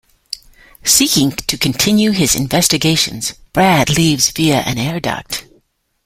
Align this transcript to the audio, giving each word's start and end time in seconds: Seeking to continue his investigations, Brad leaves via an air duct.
Seeking 0.83 1.29
to 1.33 1.59
continue 1.59 2.09
his 2.09 2.33
investigations, 2.35 3.35
Brad 3.53 3.87
leaves 3.91 4.31
via 4.31 4.61
an 4.61 4.79
air 4.79 4.99
duct. 4.99 5.45